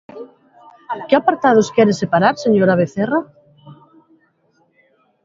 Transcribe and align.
¿Que 1.07 1.15
apartados 1.17 1.71
quere 1.75 1.93
separar, 2.01 2.35
señora 2.45 2.79
Vecerra? 2.81 3.19